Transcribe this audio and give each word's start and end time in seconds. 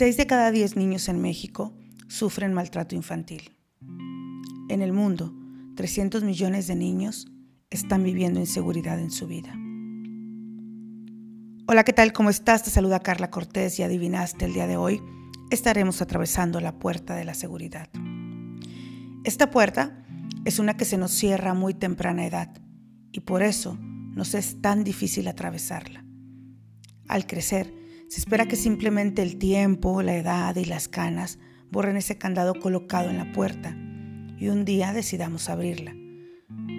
6 0.00 0.16
de 0.16 0.26
cada 0.26 0.50
10 0.50 0.76
niños 0.76 1.10
en 1.10 1.20
México 1.20 1.74
sufren 2.08 2.54
maltrato 2.54 2.94
infantil. 2.94 3.54
En 4.70 4.80
el 4.80 4.94
mundo, 4.94 5.34
300 5.76 6.24
millones 6.24 6.66
de 6.68 6.74
niños 6.74 7.30
están 7.68 8.02
viviendo 8.02 8.40
inseguridad 8.40 8.98
en 8.98 9.10
su 9.10 9.26
vida. 9.26 9.52
Hola, 11.68 11.84
¿qué 11.84 11.92
tal? 11.92 12.14
¿Cómo 12.14 12.30
estás? 12.30 12.62
Te 12.62 12.70
saluda 12.70 13.00
Carla 13.00 13.30
Cortés 13.30 13.78
y 13.78 13.82
adivinaste 13.82 14.46
el 14.46 14.54
día 14.54 14.66
de 14.66 14.78
hoy. 14.78 15.02
Estaremos 15.50 16.00
atravesando 16.00 16.60
la 16.60 16.78
puerta 16.78 17.14
de 17.14 17.26
la 17.26 17.34
seguridad. 17.34 17.90
Esta 19.24 19.50
puerta 19.50 20.02
es 20.46 20.58
una 20.58 20.78
que 20.78 20.86
se 20.86 20.96
nos 20.96 21.10
cierra 21.10 21.50
a 21.50 21.54
muy 21.54 21.74
temprana 21.74 22.24
edad 22.24 22.48
y 23.12 23.20
por 23.20 23.42
eso 23.42 23.76
nos 23.78 24.32
es 24.32 24.62
tan 24.62 24.82
difícil 24.82 25.28
atravesarla. 25.28 26.06
Al 27.06 27.26
crecer, 27.26 27.79
se 28.10 28.18
espera 28.18 28.48
que 28.48 28.56
simplemente 28.56 29.22
el 29.22 29.36
tiempo, 29.36 30.02
la 30.02 30.16
edad 30.16 30.56
y 30.56 30.64
las 30.64 30.88
canas 30.88 31.38
borren 31.70 31.96
ese 31.96 32.18
candado 32.18 32.58
colocado 32.58 33.08
en 33.08 33.18
la 33.18 33.30
puerta 33.30 33.76
y 34.36 34.48
un 34.48 34.64
día 34.64 34.92
decidamos 34.92 35.48
abrirla. 35.48 35.94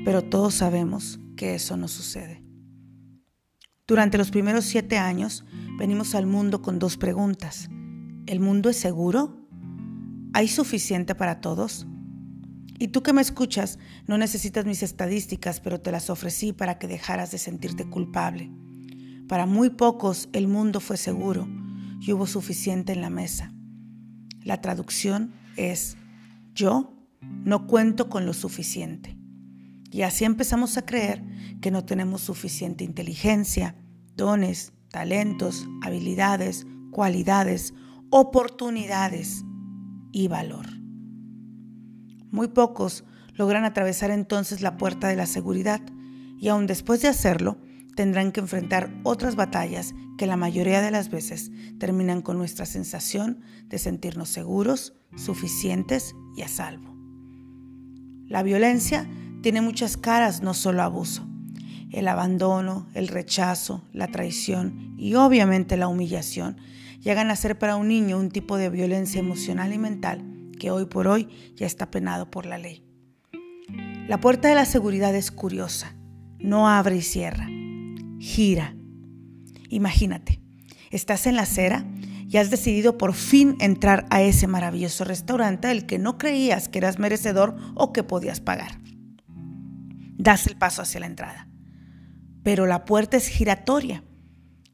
Pero 0.03 0.23
todos 0.23 0.55
sabemos 0.55 1.21
que 1.37 1.55
eso 1.55 1.77
no 1.77 1.87
sucede. 1.87 2.43
Durante 3.87 4.17
los 4.17 4.29
primeros 4.29 4.65
siete 4.65 4.97
años 4.97 5.45
venimos 5.77 6.15
al 6.15 6.25
mundo 6.25 6.61
con 6.61 6.79
dos 6.79 6.97
preguntas. 6.97 7.69
¿El 8.25 8.41
mundo 8.41 8.69
es 8.69 8.75
seguro? 8.75 9.47
¿Hay 10.33 10.49
suficiente 10.49 11.15
para 11.15 11.39
todos? 11.39 11.87
Y 12.77 12.89
tú 12.89 13.03
que 13.03 13.13
me 13.13 13.21
escuchas, 13.21 13.79
no 14.05 14.17
necesitas 14.17 14.65
mis 14.65 14.83
estadísticas, 14.83 15.61
pero 15.61 15.79
te 15.79 15.93
las 15.93 16.09
ofrecí 16.09 16.51
para 16.51 16.77
que 16.77 16.89
dejaras 16.89 17.31
de 17.31 17.37
sentirte 17.37 17.89
culpable. 17.89 18.51
Para 19.31 19.45
muy 19.45 19.69
pocos 19.69 20.27
el 20.33 20.49
mundo 20.49 20.81
fue 20.81 20.97
seguro 20.97 21.47
y 22.01 22.11
hubo 22.11 22.27
suficiente 22.27 22.91
en 22.91 22.99
la 22.99 23.09
mesa. 23.09 23.53
La 24.43 24.59
traducción 24.59 25.31
es, 25.55 25.95
yo 26.53 26.93
no 27.21 27.65
cuento 27.65 28.09
con 28.09 28.25
lo 28.25 28.33
suficiente. 28.33 29.17
Y 29.89 30.01
así 30.01 30.25
empezamos 30.25 30.77
a 30.77 30.85
creer 30.85 31.23
que 31.61 31.71
no 31.71 31.85
tenemos 31.85 32.19
suficiente 32.19 32.83
inteligencia, 32.83 33.77
dones, 34.17 34.73
talentos, 34.89 35.65
habilidades, 35.81 36.67
cualidades, 36.91 37.73
oportunidades 38.09 39.45
y 40.11 40.27
valor. 40.27 40.67
Muy 42.31 42.49
pocos 42.49 43.05
logran 43.35 43.63
atravesar 43.63 44.11
entonces 44.11 44.59
la 44.59 44.75
puerta 44.75 45.07
de 45.07 45.15
la 45.15 45.25
seguridad 45.25 45.79
y 46.37 46.49
aun 46.49 46.67
después 46.67 47.01
de 47.01 47.07
hacerlo, 47.07 47.59
tendrán 47.95 48.31
que 48.31 48.39
enfrentar 48.39 48.91
otras 49.03 49.35
batallas 49.35 49.93
que 50.17 50.27
la 50.27 50.37
mayoría 50.37 50.81
de 50.81 50.91
las 50.91 51.09
veces 51.09 51.51
terminan 51.79 52.21
con 52.21 52.37
nuestra 52.37 52.65
sensación 52.65 53.41
de 53.65 53.77
sentirnos 53.79 54.29
seguros, 54.29 54.93
suficientes 55.15 56.15
y 56.35 56.43
a 56.43 56.47
salvo. 56.47 56.95
La 58.27 58.43
violencia 58.43 59.09
tiene 59.41 59.61
muchas 59.61 59.97
caras, 59.97 60.41
no 60.41 60.53
solo 60.53 60.83
abuso. 60.83 61.27
El 61.91 62.07
abandono, 62.07 62.87
el 62.93 63.09
rechazo, 63.09 63.83
la 63.91 64.07
traición 64.07 64.95
y 64.97 65.15
obviamente 65.15 65.75
la 65.75 65.89
humillación 65.89 66.57
llegan 67.01 67.31
a 67.31 67.35
ser 67.35 67.57
para 67.59 67.75
un 67.75 67.89
niño 67.89 68.17
un 68.17 68.29
tipo 68.29 68.55
de 68.57 68.69
violencia 68.69 69.19
emocional 69.19 69.73
y 69.73 69.77
mental 69.77 70.51
que 70.57 70.71
hoy 70.71 70.85
por 70.85 71.07
hoy 71.07 71.27
ya 71.55 71.65
está 71.65 71.91
penado 71.91 72.31
por 72.31 72.45
la 72.45 72.57
ley. 72.57 72.85
La 74.07 74.21
puerta 74.21 74.47
de 74.47 74.55
la 74.55 74.65
seguridad 74.65 75.13
es 75.15 75.31
curiosa, 75.31 75.95
no 76.39 76.69
abre 76.69 76.97
y 76.97 77.01
cierra 77.01 77.49
gira. 78.21 78.75
Imagínate, 79.69 80.39
estás 80.91 81.25
en 81.25 81.35
la 81.35 81.41
acera 81.41 81.85
y 82.29 82.37
has 82.37 82.51
decidido 82.51 82.97
por 82.97 83.13
fin 83.13 83.57
entrar 83.59 84.05
a 84.09 84.21
ese 84.21 84.47
maravilloso 84.47 85.03
restaurante 85.03 85.67
del 85.67 85.87
que 85.87 85.97
no 85.97 86.17
creías 86.17 86.69
que 86.69 86.77
eras 86.77 86.99
merecedor 86.99 87.57
o 87.73 87.91
que 87.91 88.03
podías 88.03 88.39
pagar. 88.39 88.79
Das 90.17 90.45
el 90.45 90.55
paso 90.55 90.83
hacia 90.83 90.99
la 90.99 91.07
entrada, 91.07 91.47
pero 92.43 92.67
la 92.67 92.85
puerta 92.85 93.17
es 93.17 93.27
giratoria 93.27 94.03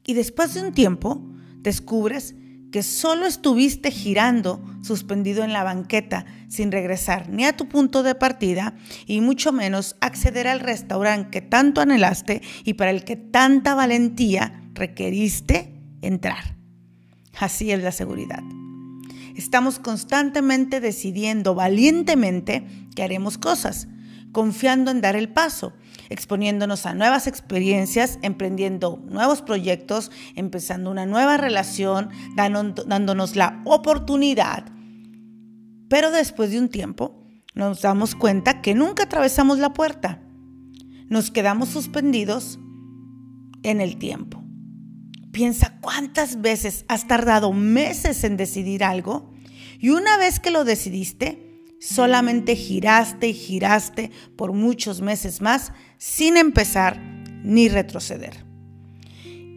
y 0.04 0.12
después 0.12 0.52
de 0.52 0.62
un 0.62 0.74
tiempo 0.74 1.26
descubres 1.60 2.34
que 2.70 2.82
solo 2.82 3.24
estuviste 3.24 3.90
girando 3.90 4.62
suspendido 4.82 5.44
en 5.44 5.52
la 5.52 5.64
banqueta 5.64 6.24
sin 6.48 6.72
regresar 6.72 7.28
ni 7.28 7.44
a 7.44 7.56
tu 7.56 7.68
punto 7.68 8.02
de 8.02 8.14
partida 8.14 8.74
y 9.06 9.20
mucho 9.20 9.52
menos 9.52 9.96
acceder 10.00 10.48
al 10.48 10.60
restaurante 10.60 11.30
que 11.30 11.40
tanto 11.40 11.80
anhelaste 11.80 12.42
y 12.64 12.74
para 12.74 12.90
el 12.90 13.04
que 13.04 13.16
tanta 13.16 13.74
valentía 13.74 14.62
requeriste 14.74 15.74
entrar. 16.02 16.56
Así 17.38 17.70
es 17.70 17.82
la 17.82 17.92
seguridad. 17.92 18.42
Estamos 19.36 19.78
constantemente 19.78 20.80
decidiendo 20.80 21.54
valientemente 21.54 22.66
que 22.96 23.04
haremos 23.04 23.38
cosas, 23.38 23.86
confiando 24.32 24.90
en 24.90 25.00
dar 25.00 25.16
el 25.16 25.28
paso 25.28 25.72
exponiéndonos 26.10 26.86
a 26.86 26.94
nuevas 26.94 27.26
experiencias, 27.26 28.18
emprendiendo 28.22 29.02
nuevos 29.08 29.42
proyectos, 29.42 30.10
empezando 30.34 30.90
una 30.90 31.06
nueva 31.06 31.36
relación, 31.36 32.10
dándonos 32.34 33.36
la 33.36 33.62
oportunidad. 33.64 34.64
Pero 35.88 36.10
después 36.10 36.50
de 36.50 36.58
un 36.58 36.68
tiempo 36.68 37.26
nos 37.54 37.82
damos 37.82 38.14
cuenta 38.14 38.60
que 38.62 38.74
nunca 38.74 39.04
atravesamos 39.04 39.58
la 39.58 39.72
puerta. 39.72 40.22
Nos 41.08 41.30
quedamos 41.30 41.70
suspendidos 41.70 42.58
en 43.62 43.80
el 43.80 43.98
tiempo. 43.98 44.42
Piensa 45.32 45.78
cuántas 45.80 46.40
veces 46.40 46.84
has 46.88 47.06
tardado 47.06 47.52
meses 47.52 48.24
en 48.24 48.36
decidir 48.36 48.84
algo 48.84 49.32
y 49.78 49.90
una 49.90 50.16
vez 50.16 50.40
que 50.40 50.50
lo 50.50 50.64
decidiste, 50.64 51.47
solamente 51.80 52.56
giraste 52.56 53.28
y 53.28 53.34
giraste 53.34 54.10
por 54.36 54.52
muchos 54.52 55.00
meses 55.00 55.40
más 55.40 55.72
sin 55.98 56.36
empezar 56.36 57.00
ni 57.42 57.68
retroceder. 57.68 58.44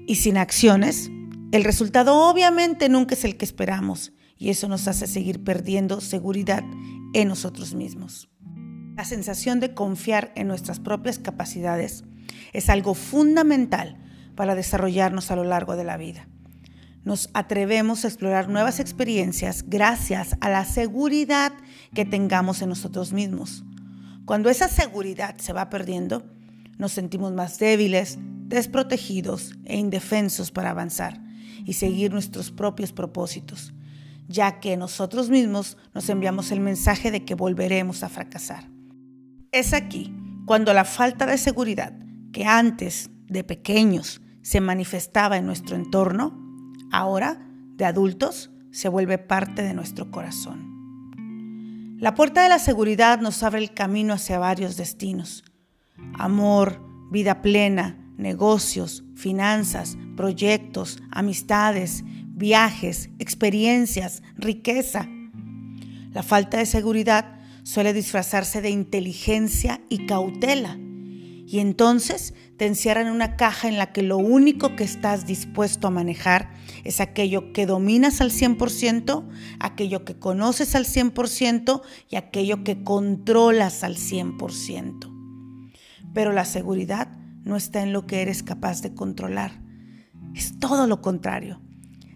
Y 0.07 0.15
sin 0.15 0.37
acciones, 0.37 1.09
el 1.51 1.63
resultado 1.63 2.29
obviamente 2.29 2.89
nunca 2.89 3.15
es 3.15 3.23
el 3.23 3.37
que 3.37 3.45
esperamos 3.45 4.13
y 4.37 4.49
eso 4.49 4.67
nos 4.67 4.87
hace 4.87 5.07
seguir 5.07 5.43
perdiendo 5.43 6.01
seguridad 6.01 6.63
en 7.13 7.27
nosotros 7.27 7.73
mismos. 7.73 8.29
La 8.95 9.05
sensación 9.05 9.59
de 9.59 9.73
confiar 9.73 10.31
en 10.35 10.47
nuestras 10.47 10.79
propias 10.79 11.19
capacidades 11.19 12.03
es 12.53 12.69
algo 12.69 12.93
fundamental 12.93 13.97
para 14.35 14.55
desarrollarnos 14.55 15.31
a 15.31 15.35
lo 15.35 15.43
largo 15.43 15.75
de 15.75 15.83
la 15.83 15.97
vida 15.97 16.27
nos 17.03 17.29
atrevemos 17.33 18.03
a 18.03 18.07
explorar 18.07 18.49
nuevas 18.49 18.79
experiencias 18.79 19.63
gracias 19.67 20.35
a 20.39 20.49
la 20.49 20.65
seguridad 20.65 21.51
que 21.93 22.05
tengamos 22.05 22.61
en 22.61 22.69
nosotros 22.69 23.11
mismos. 23.13 23.63
Cuando 24.25 24.49
esa 24.49 24.67
seguridad 24.67 25.35
se 25.37 25.53
va 25.53 25.69
perdiendo, 25.69 26.23
nos 26.77 26.91
sentimos 26.93 27.33
más 27.33 27.57
débiles, 27.59 28.17
desprotegidos 28.47 29.55
e 29.65 29.77
indefensos 29.77 30.51
para 30.51 30.71
avanzar 30.71 31.21
y 31.65 31.73
seguir 31.73 32.11
nuestros 32.11 32.51
propios 32.51 32.91
propósitos, 32.91 33.73
ya 34.27 34.59
que 34.59 34.77
nosotros 34.77 35.29
mismos 35.29 35.77
nos 35.93 36.09
enviamos 36.09 36.51
el 36.51 36.59
mensaje 36.59 37.11
de 37.11 37.25
que 37.25 37.35
volveremos 37.35 38.03
a 38.03 38.09
fracasar. 38.09 38.69
Es 39.51 39.73
aquí 39.73 40.13
cuando 40.45 40.73
la 40.73 40.85
falta 40.85 41.25
de 41.25 41.37
seguridad 41.37 41.93
que 42.31 42.45
antes, 42.45 43.09
de 43.27 43.43
pequeños, 43.43 44.21
se 44.41 44.61
manifestaba 44.61 45.37
en 45.37 45.45
nuestro 45.45 45.75
entorno, 45.75 46.50
ahora, 46.91 47.41
de 47.75 47.85
adultos, 47.85 48.51
se 48.71 48.89
vuelve 48.89 49.17
parte 49.17 49.61
de 49.61 49.73
nuestro 49.73 50.11
corazón. 50.11 50.71
La 51.99 52.15
puerta 52.15 52.41
de 52.43 52.49
la 52.49 52.59
seguridad 52.59 53.19
nos 53.19 53.43
abre 53.43 53.59
el 53.59 53.73
camino 53.73 54.13
hacia 54.13 54.39
varios 54.39 54.77
destinos. 54.77 55.43
Amor, 56.13 56.81
vida 57.11 57.41
plena, 57.41 57.97
negocios, 58.17 59.03
finanzas, 59.15 59.97
proyectos, 60.15 61.01
amistades, 61.11 62.03
viajes, 62.05 63.09
experiencias, 63.19 64.23
riqueza. 64.35 65.07
La 66.11 66.23
falta 66.23 66.57
de 66.57 66.65
seguridad 66.65 67.39
suele 67.63 67.93
disfrazarse 67.93 68.61
de 68.61 68.71
inteligencia 68.71 69.81
y 69.89 70.05
cautela 70.07 70.77
y 71.51 71.59
entonces 71.59 72.33
te 72.61 72.67
encierran 72.67 73.07
en 73.07 73.13
una 73.13 73.37
caja 73.37 73.67
en 73.67 73.79
la 73.79 73.91
que 73.91 74.03
lo 74.03 74.19
único 74.19 74.75
que 74.75 74.83
estás 74.83 75.25
dispuesto 75.25 75.87
a 75.87 75.89
manejar 75.89 76.51
es 76.83 77.01
aquello 77.01 77.53
que 77.53 77.65
dominas 77.65 78.21
al 78.21 78.29
100%, 78.29 79.27
aquello 79.59 80.05
que 80.05 80.19
conoces 80.19 80.75
al 80.75 80.85
100% 80.85 81.81
y 82.07 82.17
aquello 82.17 82.63
que 82.63 82.83
controlas 82.83 83.83
al 83.83 83.95
100%. 83.95 85.71
Pero 86.13 86.33
la 86.33 86.45
seguridad 86.45 87.07
no 87.43 87.55
está 87.55 87.81
en 87.81 87.93
lo 87.93 88.05
que 88.05 88.21
eres 88.21 88.43
capaz 88.43 88.83
de 88.83 88.93
controlar. 88.93 89.59
Es 90.35 90.59
todo 90.59 90.85
lo 90.85 91.01
contrario 91.01 91.59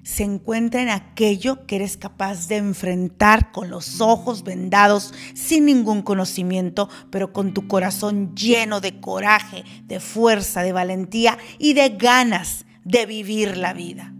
se 0.05 0.23
encuentra 0.23 0.83
en 0.83 0.89
aquello 0.89 1.65
que 1.65 1.77
eres 1.77 1.97
capaz 1.97 2.47
de 2.47 2.57
enfrentar 2.57 3.51
con 3.51 3.71
los 3.71 3.99
ojos 3.99 4.43
vendados, 4.43 5.13
sin 5.33 5.65
ningún 5.65 6.03
conocimiento, 6.03 6.89
pero 7.09 7.33
con 7.33 7.55
tu 7.55 7.67
corazón 7.67 8.35
lleno 8.35 8.81
de 8.81 9.01
coraje, 9.01 9.65
de 9.83 9.99
fuerza, 9.99 10.61
de 10.61 10.71
valentía 10.71 11.39
y 11.57 11.73
de 11.73 11.89
ganas 11.89 12.65
de 12.83 13.07
vivir 13.07 13.57
la 13.57 13.73
vida. 13.73 14.13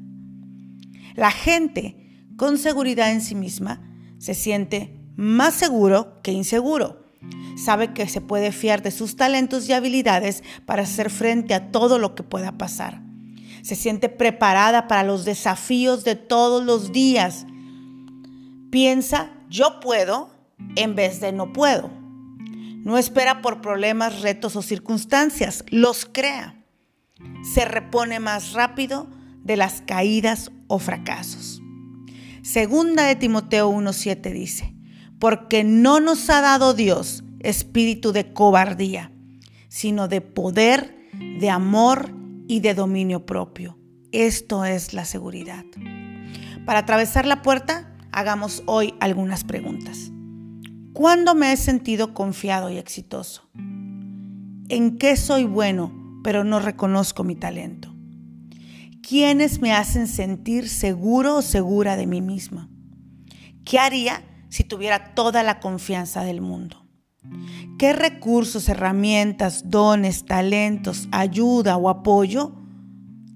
La 1.13 1.29
gente 1.29 2.01
con 2.35 2.57
seguridad 2.57 3.11
en 3.11 3.21
sí 3.21 3.35
misma, 3.35 3.81
se 4.17 4.33
siente 4.33 4.99
más 5.15 5.53
seguro 5.53 6.21
que 6.21 6.31
inseguro. 6.31 7.05
Sabe 7.57 7.93
que 7.93 8.09
se 8.09 8.21
puede 8.21 8.51
fiar 8.51 8.81
de 8.81 8.91
sus 8.91 9.15
talentos 9.15 9.69
y 9.69 9.73
habilidades 9.73 10.43
para 10.65 10.83
hacer 10.83 11.09
frente 11.09 11.53
a 11.53 11.71
todo 11.71 11.99
lo 11.99 12.15
que 12.15 12.23
pueda 12.23 12.57
pasar. 12.57 13.04
Se 13.65 13.73
siente 13.73 14.09
preparada 14.09 14.87
para 14.87 15.01
los 15.01 15.25
desafíos 15.25 16.03
de 16.03 16.13
todos 16.13 16.63
los 16.63 16.91
días. 16.91 17.47
Piensa, 18.69 19.31
yo 19.49 19.79
puedo 19.79 20.29
en 20.75 20.93
vez 20.93 21.19
de 21.19 21.31
no 21.31 21.51
puedo. 21.51 21.89
No 22.83 22.99
espera 22.99 23.41
por 23.41 23.61
problemas, 23.61 24.21
retos 24.21 24.55
o 24.55 24.61
circunstancias, 24.61 25.65
los 25.69 26.05
crea. 26.05 26.63
Se 27.55 27.65
repone 27.65 28.19
más 28.19 28.53
rápido 28.53 29.07
de 29.43 29.57
las 29.57 29.81
caídas 29.81 30.51
o 30.67 30.77
fracasos. 30.77 31.59
Segunda 32.43 33.05
de 33.05 33.15
Timoteo 33.15 33.71
1.7 33.71 34.31
dice, 34.31 34.75
porque 35.17 35.63
no 35.63 35.99
nos 35.99 36.29
ha 36.29 36.41
dado 36.41 36.75
Dios 36.75 37.23
espíritu 37.39 38.11
de 38.11 38.31
cobardía, 38.31 39.11
sino 39.69 40.07
de 40.07 40.21
poder, 40.21 41.09
de 41.39 41.49
amor 41.49 42.24
y 42.47 42.59
de 42.59 42.73
dominio 42.73 43.25
propio. 43.25 43.77
Esto 44.11 44.65
es 44.65 44.93
la 44.93 45.05
seguridad. 45.05 45.65
Para 46.65 46.79
atravesar 46.79 47.25
la 47.25 47.41
puerta, 47.41 47.95
hagamos 48.11 48.63
hoy 48.65 48.93
algunas 48.99 49.43
preguntas. 49.43 50.11
¿Cuándo 50.93 51.35
me 51.35 51.51
he 51.51 51.57
sentido 51.57 52.13
confiado 52.13 52.69
y 52.69 52.77
exitoso? 52.77 53.49
¿En 54.69 54.97
qué 54.97 55.17
soy 55.17 55.43
bueno, 55.43 55.93
pero 56.23 56.43
no 56.43 56.59
reconozco 56.59 57.23
mi 57.23 57.35
talento? 57.35 57.93
¿Quiénes 59.07 59.61
me 59.61 59.73
hacen 59.73 60.07
sentir 60.07 60.69
seguro 60.69 61.35
o 61.35 61.41
segura 61.41 61.97
de 61.97 62.07
mí 62.07 62.21
misma? 62.21 62.69
¿Qué 63.65 63.77
haría 63.77 64.23
si 64.49 64.63
tuviera 64.63 65.13
toda 65.13 65.43
la 65.43 65.59
confianza 65.59 66.23
del 66.23 66.41
mundo? 66.41 66.84
¿Qué 67.77 67.93
recursos, 67.93 68.69
herramientas, 68.69 69.69
dones, 69.69 70.25
talentos, 70.25 71.07
ayuda 71.11 71.77
o 71.77 71.89
apoyo 71.89 72.55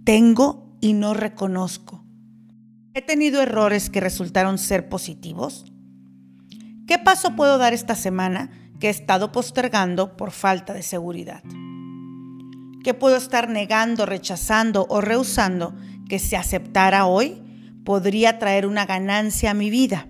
tengo 0.03 0.77
y 0.81 0.93
no 0.93 1.13
reconozco? 1.13 2.03
¿He 2.93 3.01
tenido 3.01 3.41
errores 3.41 3.89
que 3.89 3.99
resultaron 3.99 4.57
ser 4.57 4.89
positivos? 4.89 5.65
¿Qué 6.87 6.97
paso 6.97 7.35
puedo 7.35 7.57
dar 7.57 7.73
esta 7.73 7.95
semana 7.95 8.49
que 8.79 8.87
he 8.87 8.91
estado 8.91 9.31
postergando 9.31 10.17
por 10.17 10.31
falta 10.31 10.73
de 10.73 10.83
seguridad? 10.83 11.43
¿Qué 12.83 12.93
puedo 12.93 13.17
estar 13.17 13.49
negando, 13.49 14.05
rechazando 14.05 14.87
o 14.89 15.01
rehusando 15.01 15.75
que 16.09 16.19
se 16.19 16.35
aceptara 16.35 17.05
hoy 17.05 17.41
podría 17.85 18.37
traer 18.39 18.65
una 18.65 18.85
ganancia 18.85 19.51
a 19.51 19.53
mi 19.53 19.69
vida. 19.69 20.08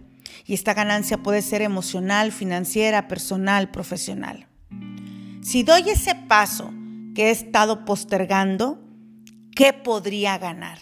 Y 0.50 0.56
esta 0.56 0.74
ganancia 0.74 1.19
puede 1.19 1.44
ser 1.44 1.62
emocional, 1.62 2.31
financiera, 2.31 3.07
personal, 3.07 3.69
profesional. 3.69 4.48
Si 5.44 5.62
doy 5.62 5.92
ese 5.92 6.16
paso 6.16 6.74
que 7.13 7.28
he 7.28 7.30
estado 7.30 7.86
postergando, 7.86 8.84
¿qué 9.56 9.74
podría 9.74 10.40
ganar? 10.40 10.80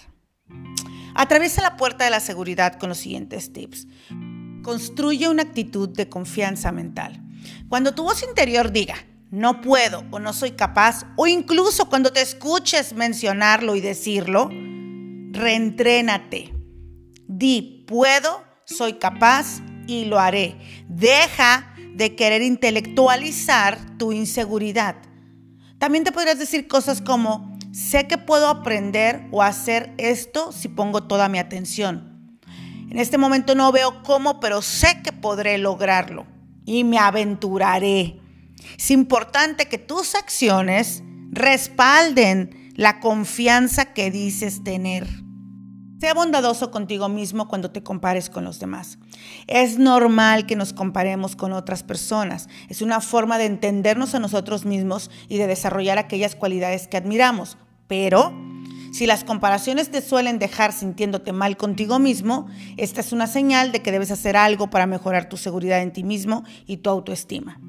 Atraviesa 1.15 1.61
la 1.61 1.75
puerta 1.75 2.05
de 2.05 2.11
la 2.11 2.21
seguridad 2.21 2.79
con 2.79 2.87
los 2.87 2.99
siguientes 2.99 3.51
tips. 3.51 3.87
Construye 4.63 5.27
una 5.27 5.43
actitud 5.43 5.89
de 5.89 6.07
confianza 6.07 6.71
mental. 6.71 7.21
Cuando 7.67 7.93
tu 7.93 8.03
voz 8.03 8.23
interior 8.23 8.71
diga, 8.71 8.95
no 9.31 9.59
puedo 9.59 10.05
o 10.11 10.19
no 10.19 10.31
soy 10.31 10.51
capaz, 10.51 11.03
o 11.17 11.27
incluso 11.27 11.89
cuando 11.89 12.13
te 12.13 12.21
escuches 12.21 12.93
mencionarlo 12.93 13.75
y 13.75 13.81
decirlo, 13.81 14.49
reentrénate. 15.33 16.53
Di, 17.27 17.83
puedo, 17.85 18.46
soy 18.67 18.93
capaz 18.93 19.61
y 19.87 20.05
lo 20.05 20.19
haré. 20.19 20.55
Deja 20.87 21.73
de 21.95 22.15
querer 22.15 22.41
intelectualizar 22.41 23.97
tu 23.97 24.11
inseguridad. 24.11 24.95
También 25.79 26.03
te 26.03 26.11
podrías 26.11 26.37
decir 26.37 26.67
cosas 26.67 27.01
como, 27.01 27.57
sé 27.71 28.07
que 28.07 28.17
puedo 28.17 28.49
aprender 28.49 29.25
o 29.31 29.41
hacer 29.41 29.93
esto 29.97 30.51
si 30.51 30.67
pongo 30.67 31.03
toda 31.03 31.29
mi 31.29 31.39
atención. 31.39 32.39
En 32.89 32.99
este 32.99 33.17
momento 33.17 33.55
no 33.55 33.71
veo 33.71 34.03
cómo, 34.03 34.39
pero 34.39 34.61
sé 34.61 35.01
que 35.01 35.11
podré 35.11 35.57
lograrlo 35.57 36.25
y 36.65 36.83
me 36.83 36.99
aventuraré. 36.99 38.19
Es 38.77 38.91
importante 38.91 39.67
que 39.67 39.77
tus 39.77 40.15
acciones 40.15 41.03
respalden 41.31 42.71
la 42.75 42.99
confianza 42.99 43.93
que 43.93 44.11
dices 44.11 44.63
tener. 44.63 45.07
Sea 45.99 46.13
bondadoso 46.13 46.69
contigo 46.69 47.09
mismo 47.09 47.47
cuando 47.47 47.71
te 47.71 47.81
compares 47.81 48.29
con 48.29 48.43
los 48.43 48.59
demás. 48.59 48.99
Es 49.47 49.79
normal 49.79 50.45
que 50.45 50.55
nos 50.55 50.71
comparemos 50.71 51.35
con 51.35 51.53
otras 51.53 51.81
personas. 51.81 52.49
Es 52.69 52.83
una 52.83 53.01
forma 53.01 53.39
de 53.39 53.45
entendernos 53.45 54.13
a 54.13 54.19
nosotros 54.19 54.63
mismos 54.63 55.09
y 55.27 55.37
de 55.37 55.47
desarrollar 55.47 55.97
aquellas 55.97 56.35
cualidades 56.35 56.87
que 56.87 56.97
admiramos. 56.97 57.57
Pero 57.87 58.31
si 58.93 59.07
las 59.07 59.23
comparaciones 59.23 59.89
te 59.89 60.01
suelen 60.01 60.37
dejar 60.37 60.71
sintiéndote 60.71 61.31
mal 61.33 61.57
contigo 61.57 61.97
mismo, 61.97 62.47
esta 62.77 63.01
es 63.01 63.11
una 63.11 63.25
señal 63.25 63.71
de 63.71 63.81
que 63.81 63.91
debes 63.91 64.11
hacer 64.11 64.37
algo 64.37 64.69
para 64.69 64.85
mejorar 64.85 65.29
tu 65.29 65.37
seguridad 65.37 65.81
en 65.81 65.93
ti 65.93 66.03
mismo 66.03 66.43
y 66.67 66.77
tu 66.77 66.91
autoestima. 66.91 67.59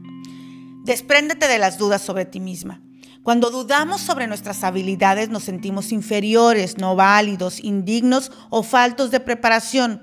Despréndete 0.84 1.48
de 1.48 1.58
las 1.58 1.78
dudas 1.78 2.02
sobre 2.02 2.26
ti 2.26 2.40
misma. 2.40 2.82
Cuando 3.28 3.50
dudamos 3.50 4.00
sobre 4.00 4.26
nuestras 4.26 4.64
habilidades 4.64 5.28
nos 5.28 5.42
sentimos 5.42 5.92
inferiores, 5.92 6.78
no 6.78 6.96
válidos, 6.96 7.62
indignos 7.62 8.32
o 8.48 8.62
faltos 8.62 9.10
de 9.10 9.20
preparación. 9.20 10.02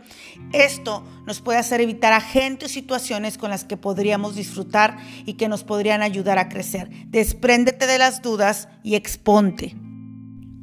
Esto 0.54 1.04
nos 1.26 1.42
puede 1.42 1.58
hacer 1.58 1.82
evitar 1.82 2.14
a 2.14 2.22
gente 2.22 2.68
o 2.68 2.70
situaciones 2.70 3.40
con 3.40 3.50
las 3.50 3.64
que 3.64 3.78
podríamos 3.78 4.36
disfrutar 4.36 4.98
y 5.26 5.34
que 5.38 5.48
nos 5.48 5.64
podrían 5.64 6.04
ayudar 6.04 6.38
a 6.38 6.50
crecer. 6.50 6.88
Despréndete 7.08 7.88
de 7.88 7.98
las 7.98 8.22
dudas 8.22 8.68
y 8.84 8.94
exponte. 8.94 9.76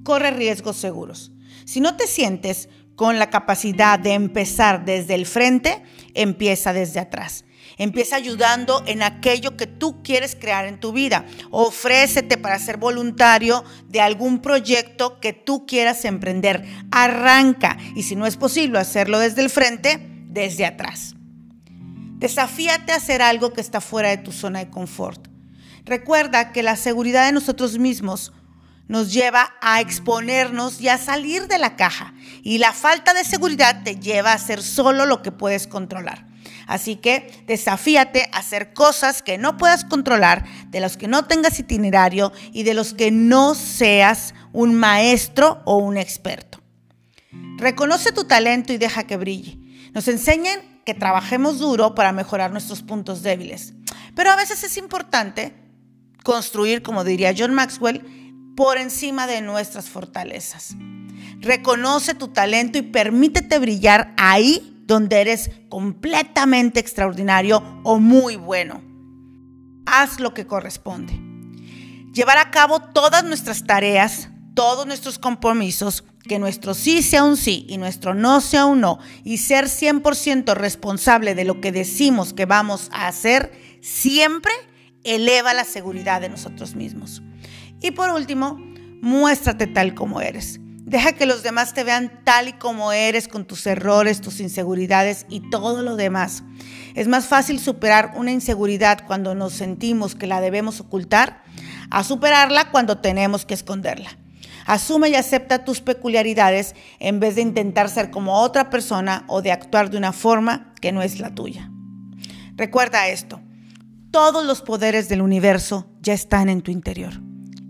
Corre 0.04 0.30
riesgos 0.30 0.76
seguros. 0.76 1.32
Si 1.64 1.80
no 1.80 1.96
te 1.96 2.06
sientes 2.06 2.68
con 2.94 3.18
la 3.18 3.28
capacidad 3.28 3.98
de 3.98 4.12
empezar 4.12 4.84
desde 4.84 5.16
el 5.16 5.26
frente, 5.26 5.82
empieza 6.14 6.72
desde 6.72 7.00
atrás. 7.00 7.44
Empieza 7.78 8.16
ayudando 8.16 8.82
en 8.86 9.02
aquello 9.02 9.56
que 9.56 9.66
tú 9.66 10.02
quieres 10.02 10.36
crear 10.36 10.66
en 10.66 10.80
tu 10.80 10.92
vida. 10.92 11.24
Ofrécete 11.50 12.36
para 12.38 12.58
ser 12.58 12.76
voluntario 12.76 13.64
de 13.88 14.00
algún 14.00 14.40
proyecto 14.40 15.20
que 15.20 15.32
tú 15.32 15.66
quieras 15.66 16.04
emprender. 16.04 16.64
Arranca 16.90 17.78
y 17.94 18.02
si 18.02 18.16
no 18.16 18.26
es 18.26 18.36
posible 18.36 18.78
hacerlo 18.78 19.18
desde 19.18 19.42
el 19.42 19.50
frente, 19.50 19.98
desde 20.28 20.66
atrás. 20.66 21.14
Desafíate 22.18 22.92
a 22.92 22.96
hacer 22.96 23.20
algo 23.20 23.52
que 23.52 23.60
está 23.60 23.80
fuera 23.80 24.10
de 24.10 24.18
tu 24.18 24.32
zona 24.32 24.60
de 24.60 24.70
confort. 24.70 25.28
Recuerda 25.84 26.52
que 26.52 26.62
la 26.62 26.76
seguridad 26.76 27.26
de 27.26 27.32
nosotros 27.32 27.78
mismos 27.78 28.32
nos 28.86 29.12
lleva 29.12 29.54
a 29.60 29.80
exponernos 29.80 30.80
y 30.80 30.88
a 30.88 30.98
salir 30.98 31.48
de 31.48 31.58
la 31.58 31.76
caja. 31.76 32.14
Y 32.42 32.58
la 32.58 32.72
falta 32.72 33.14
de 33.14 33.24
seguridad 33.24 33.82
te 33.82 33.96
lleva 33.96 34.32
a 34.32 34.34
hacer 34.34 34.62
solo 34.62 35.06
lo 35.06 35.22
que 35.22 35.32
puedes 35.32 35.66
controlar. 35.66 36.26
Así 36.66 36.96
que 36.96 37.44
desafíate 37.46 38.28
a 38.32 38.38
hacer 38.38 38.72
cosas 38.72 39.22
que 39.22 39.38
no 39.38 39.56
puedas 39.56 39.84
controlar, 39.84 40.44
de 40.68 40.80
los 40.80 40.96
que 40.96 41.08
no 41.08 41.24
tengas 41.24 41.58
itinerario 41.58 42.32
y 42.52 42.62
de 42.62 42.74
los 42.74 42.94
que 42.94 43.10
no 43.10 43.54
seas 43.54 44.34
un 44.52 44.74
maestro 44.74 45.62
o 45.64 45.76
un 45.76 45.96
experto. 45.96 46.60
Reconoce 47.58 48.12
tu 48.12 48.24
talento 48.24 48.72
y 48.72 48.78
deja 48.78 49.04
que 49.04 49.16
brille. 49.16 49.58
Nos 49.92 50.08
enseñan 50.08 50.60
que 50.84 50.94
trabajemos 50.94 51.58
duro 51.58 51.94
para 51.94 52.12
mejorar 52.12 52.50
nuestros 52.50 52.82
puntos 52.82 53.22
débiles. 53.22 53.74
Pero 54.14 54.30
a 54.30 54.36
veces 54.36 54.64
es 54.64 54.76
importante 54.76 55.54
construir, 56.24 56.82
como 56.82 57.04
diría 57.04 57.34
John 57.36 57.54
Maxwell, 57.54 58.52
por 58.56 58.78
encima 58.78 59.26
de 59.26 59.40
nuestras 59.40 59.88
fortalezas. 59.88 60.74
Reconoce 61.38 62.14
tu 62.14 62.28
talento 62.28 62.78
y 62.78 62.82
permítete 62.82 63.58
brillar 63.58 64.14
ahí 64.16 64.71
donde 64.92 65.22
eres 65.22 65.50
completamente 65.70 66.78
extraordinario 66.78 67.62
o 67.82 67.98
muy 67.98 68.36
bueno. 68.36 68.82
Haz 69.86 70.20
lo 70.20 70.34
que 70.34 70.46
corresponde. 70.46 71.18
Llevar 72.12 72.36
a 72.36 72.50
cabo 72.50 72.80
todas 72.80 73.24
nuestras 73.24 73.64
tareas, 73.64 74.28
todos 74.54 74.86
nuestros 74.86 75.18
compromisos, 75.18 76.04
que 76.28 76.38
nuestro 76.38 76.74
sí 76.74 77.02
sea 77.02 77.24
un 77.24 77.38
sí 77.38 77.64
y 77.70 77.78
nuestro 77.78 78.14
no 78.14 78.42
sea 78.42 78.66
un 78.66 78.82
no, 78.82 78.98
y 79.24 79.38
ser 79.38 79.64
100% 79.64 80.54
responsable 80.54 81.34
de 81.34 81.44
lo 81.44 81.60
que 81.62 81.72
decimos 81.72 82.34
que 82.34 82.44
vamos 82.44 82.90
a 82.92 83.08
hacer, 83.08 83.50
siempre 83.80 84.52
eleva 85.04 85.54
la 85.54 85.64
seguridad 85.64 86.20
de 86.20 86.28
nosotros 86.28 86.74
mismos. 86.74 87.22
Y 87.80 87.92
por 87.92 88.10
último, 88.10 88.58
muéstrate 89.00 89.66
tal 89.66 89.94
como 89.94 90.20
eres. 90.20 90.60
Deja 90.92 91.12
que 91.12 91.24
los 91.24 91.42
demás 91.42 91.72
te 91.72 91.84
vean 91.84 92.20
tal 92.22 92.48
y 92.48 92.52
como 92.52 92.92
eres, 92.92 93.26
con 93.26 93.46
tus 93.46 93.66
errores, 93.66 94.20
tus 94.20 94.40
inseguridades 94.40 95.24
y 95.30 95.40
todo 95.48 95.80
lo 95.80 95.96
demás. 95.96 96.42
Es 96.94 97.08
más 97.08 97.24
fácil 97.24 97.58
superar 97.58 98.12
una 98.14 98.30
inseguridad 98.30 99.06
cuando 99.06 99.34
nos 99.34 99.54
sentimos 99.54 100.14
que 100.14 100.26
la 100.26 100.42
debemos 100.42 100.80
ocultar 100.80 101.44
a 101.90 102.04
superarla 102.04 102.70
cuando 102.70 102.98
tenemos 102.98 103.46
que 103.46 103.54
esconderla. 103.54 104.10
Asume 104.66 105.08
y 105.08 105.14
acepta 105.14 105.64
tus 105.64 105.80
peculiaridades 105.80 106.74
en 106.98 107.20
vez 107.20 107.36
de 107.36 107.40
intentar 107.40 107.88
ser 107.88 108.10
como 108.10 108.42
otra 108.42 108.68
persona 108.68 109.24
o 109.28 109.40
de 109.40 109.50
actuar 109.50 109.88
de 109.88 109.96
una 109.96 110.12
forma 110.12 110.74
que 110.82 110.92
no 110.92 111.00
es 111.00 111.20
la 111.20 111.34
tuya. 111.34 111.70
Recuerda 112.54 113.08
esto, 113.08 113.40
todos 114.10 114.44
los 114.44 114.60
poderes 114.60 115.08
del 115.08 115.22
universo 115.22 115.90
ya 116.02 116.12
están 116.12 116.50
en 116.50 116.60
tu 116.60 116.70
interior. 116.70 117.14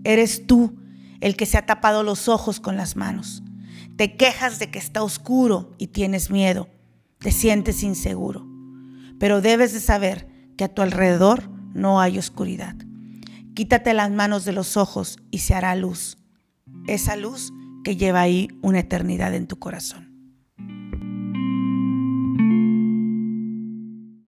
Eres 0.03 0.45
tú 0.45 0.82
el 1.23 1.35
que 1.35 1.45
se 1.45 1.57
ha 1.57 1.65
tapado 1.65 2.03
los 2.03 2.27
ojos 2.27 2.59
con 2.59 2.77
las 2.77 2.95
manos. 2.95 3.41
Te 3.97 4.15
quejas 4.15 4.59
de 4.59 4.69
que 4.69 4.79
está 4.79 5.03
oscuro 5.03 5.73
y 5.77 5.87
tienes 5.87 6.29
miedo. 6.29 6.69
Te 7.19 7.31
sientes 7.31 7.83
inseguro. 7.83 8.45
Pero 9.19 9.41
debes 9.41 9.73
de 9.73 9.79
saber 9.79 10.27
que 10.57 10.65
a 10.65 10.73
tu 10.73 10.81
alrededor 10.81 11.49
no 11.73 11.99
hay 11.99 12.17
oscuridad. 12.17 12.75
Quítate 13.55 13.93
las 13.93 14.11
manos 14.11 14.45
de 14.45 14.51
los 14.51 14.77
ojos 14.77 15.17
y 15.31 15.39
se 15.39 15.53
hará 15.55 15.75
luz 15.75 16.17
esa 16.87 17.15
luz 17.15 17.53
que 17.83 17.95
lleva 17.95 18.21
ahí 18.21 18.49
una 18.61 18.79
eternidad 18.79 19.33
en 19.33 19.47
tu 19.47 19.57
corazón. 19.57 20.12